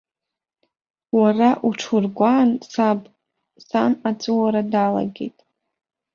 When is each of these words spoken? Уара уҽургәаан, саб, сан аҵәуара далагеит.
Уара 1.17 1.49
уҽургәаан, 1.67 2.49
саб, 2.71 3.01
сан 3.67 3.93
аҵәуара 4.09 4.61
далагеит. 4.71 5.37